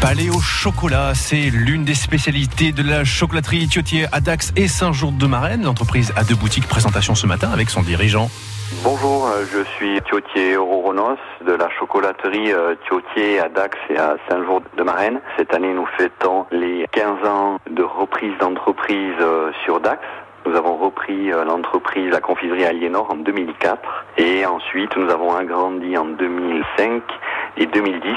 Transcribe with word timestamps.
Palais 0.00 0.30
au 0.30 0.40
chocolat, 0.40 1.12
c'est 1.14 1.50
l'une 1.52 1.84
des 1.84 1.94
spécialités 1.94 2.72
de 2.72 2.82
la 2.82 3.04
chocolaterie 3.04 3.68
Thiotier 3.68 4.06
à 4.12 4.20
Dax 4.20 4.50
et 4.56 4.66
Saint-Jour-de-Marraine. 4.66 5.64
L'entreprise 5.64 6.14
a 6.16 6.24
deux 6.24 6.34
boutiques. 6.34 6.66
Présentation 6.66 7.14
ce 7.14 7.26
matin 7.26 7.50
avec 7.52 7.68
son 7.68 7.82
dirigeant. 7.82 8.28
Bonjour, 8.82 9.26
euh, 9.26 9.44
je 9.52 9.62
suis 9.76 10.00
Thiotier 10.00 10.56
Ororonos 10.56 11.18
de 11.46 11.52
la 11.52 11.68
chocolaterie 11.78 12.50
euh, 12.50 12.76
Thiotier 12.86 13.40
à 13.40 13.50
Dax 13.50 13.76
et 13.90 13.98
à 13.98 14.16
Saint-Jour-de-Marraine. 14.30 15.20
Cette 15.36 15.52
année, 15.52 15.74
nous 15.74 15.86
fêtons 15.98 16.46
les 16.50 16.86
15 16.92 17.28
ans 17.28 17.58
de 17.70 17.82
reprise 17.82 18.32
d'entreprise 18.40 19.20
euh, 19.20 19.50
sur 19.64 19.80
Dax. 19.80 20.00
Nous 20.46 20.56
avons 20.56 20.78
repris 20.78 21.28
l'entreprise 21.46 22.10
La 22.10 22.20
Confiserie 22.22 22.64
Aliénor 22.64 23.10
en 23.10 23.16
2004 23.16 24.06
et 24.16 24.46
ensuite 24.46 24.96
nous 24.96 25.10
avons 25.10 25.36
agrandi 25.36 25.98
en 25.98 26.06
2005 26.06 27.02
et 27.56 27.66
2010, 27.66 28.16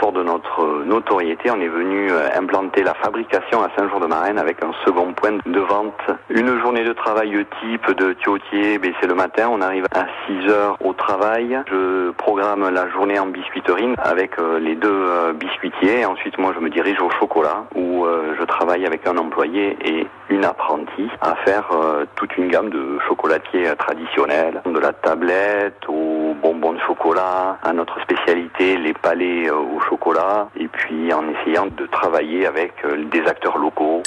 fort 0.00 0.12
de 0.12 0.22
notre 0.22 0.84
notoriété, 0.84 1.50
on 1.50 1.60
est 1.60 1.68
venu 1.68 2.10
euh, 2.10 2.28
implanter 2.36 2.82
la 2.82 2.94
fabrication 2.94 3.62
à 3.62 3.70
Saint-Jour-de-Marraine 3.76 4.38
avec 4.38 4.62
un 4.62 4.72
second 4.84 5.12
point 5.12 5.38
de 5.44 5.60
vente. 5.60 6.00
Une 6.30 6.58
journée 6.60 6.84
de 6.84 6.92
travail 6.92 7.46
type 7.60 7.90
de 7.96 8.12
Thiotier, 8.14 8.78
ben, 8.78 8.92
c'est 9.00 9.06
le 9.06 9.14
matin, 9.14 9.48
on 9.50 9.60
arrive 9.60 9.86
à 9.94 10.06
6 10.26 10.48
heures 10.48 10.76
au 10.84 10.92
travail. 10.92 11.58
Je 11.70 12.10
programme 12.12 12.68
la 12.68 12.88
journée 12.90 13.18
en 13.18 13.26
biscuiterie 13.26 13.94
avec 13.98 14.38
euh, 14.38 14.58
les 14.58 14.74
deux 14.74 14.88
euh, 14.90 15.32
biscuitiers. 15.32 16.04
Ensuite, 16.04 16.38
moi, 16.38 16.52
je 16.54 16.60
me 16.60 16.70
dirige 16.70 17.00
au 17.00 17.10
chocolat 17.10 17.64
où 17.74 18.06
je 18.38 18.44
travaille 18.44 18.86
avec 18.86 19.06
un 19.06 19.16
employé 19.16 19.76
et 19.84 20.06
une 20.32 20.44
apprentie 20.44 21.08
à 21.20 21.34
faire 21.44 21.68
toute 22.16 22.36
une 22.36 22.48
gamme 22.48 22.70
de 22.70 22.98
chocolatiers 23.06 23.66
traditionnels, 23.78 24.62
de 24.64 24.78
la 24.78 24.92
tablette 24.92 25.82
aux 25.88 26.34
bonbons 26.42 26.72
de 26.72 26.80
chocolat, 26.80 27.58
à 27.62 27.72
notre 27.72 28.00
spécialité 28.02 28.76
les 28.76 28.94
palais 28.94 29.48
euh, 29.48 29.54
au 29.54 29.80
chocolat 29.88 30.48
et 30.56 30.68
puis 30.68 31.12
en 31.12 31.22
essayant 31.28 31.66
de 31.66 31.86
travailler 31.86 32.46
avec 32.46 32.72
euh, 32.84 33.04
des 33.10 33.20
acteurs 33.26 33.58
locaux. 33.58 34.02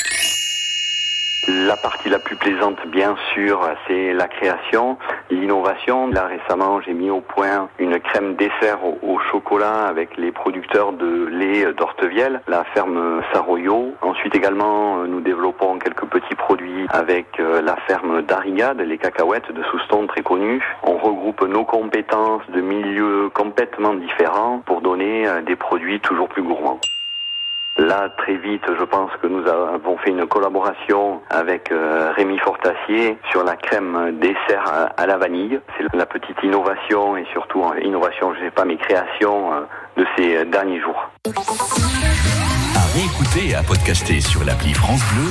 La 1.47 1.77
partie 1.77 2.09
la 2.09 2.17
plus 2.17 2.35
plaisante, 2.35 2.77
bien 2.87 3.15
sûr, 3.31 3.69
c'est 3.87 4.13
la 4.13 4.27
création, 4.27 4.97
l'innovation. 5.29 6.07
Là, 6.07 6.25
récemment, 6.25 6.81
j'ai 6.81 6.93
mis 6.93 7.11
au 7.11 7.21
point 7.21 7.69
une 7.77 7.99
crème 7.99 8.35
dessert 8.35 8.79
au, 8.83 9.19
chocolat 9.31 9.85
avec 9.85 10.17
les 10.17 10.31
producteurs 10.31 10.91
de 10.93 11.25
lait 11.25 11.71
d'Ortevielle, 11.73 12.41
la 12.47 12.63
ferme 12.73 13.21
Saroyo. 13.31 13.93
Ensuite, 14.01 14.33
également, 14.33 15.05
nous 15.05 15.21
développons 15.21 15.77
quelques 15.77 16.05
petits 16.05 16.35
produits 16.35 16.87
avec 16.89 17.39
euh, 17.39 17.61
la 17.61 17.75
ferme 17.87 18.23
d'Arigade, 18.23 18.81
les 18.81 18.97
cacahuètes 18.97 19.51
de 19.51 19.63
Souston 19.63 20.07
très 20.07 20.23
connues. 20.23 20.63
On 20.83 20.97
regroupe 20.97 21.41
nos 21.43 21.63
compétences 21.63 22.43
de 22.49 22.61
milieux 22.61 23.29
complètement 23.33 23.93
différents 23.93 24.63
pour 24.65 24.81
donner 24.81 25.27
euh, 25.27 25.41
des 25.41 25.55
produits 25.55 25.99
toujours 25.99 26.27
plus 26.27 26.43
gourmands. 26.43 26.79
Là, 27.77 28.07
très 28.17 28.37
vite, 28.37 28.63
je 28.67 28.83
pense 28.85 29.11
que 29.21 29.27
nous 29.27 29.45
avons 29.47 29.97
fait 29.97 30.11
une 30.11 30.25
collaboration 30.27 31.21
avec 31.29 31.73
euh, 31.73 32.13
Rémi 32.15 32.37
Fortassier 32.37 33.17
sur 33.31 33.43
la 33.43 33.57
crème 33.57 34.17
dessert 34.21 34.91
à, 34.95 35.05
la 35.05 35.17
vanille. 35.17 35.59
C'est 35.77 35.93
la 35.93 36.05
petite 36.05 36.37
innovation 36.41 37.17
et 37.17 37.25
surtout 37.33 37.63
euh, 37.63 37.81
innovation, 37.81 38.33
je 38.33 38.45
sais 38.45 38.51
pas, 38.51 38.63
mes 38.63 38.77
créations 38.77 39.51
euh, 39.51 39.61
de 39.97 40.05
ces 40.15 40.45
derniers 40.45 40.79
jours. 40.79 41.09
Et 44.07 44.21
sur 44.21 44.43
l'appli 44.45 44.73
France 44.73 45.01
Bleu 45.13 45.23